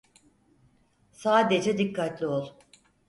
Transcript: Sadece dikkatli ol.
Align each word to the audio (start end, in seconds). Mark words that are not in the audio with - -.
Sadece 1.11 1.77
dikkatli 1.77 2.25
ol. 2.27 2.55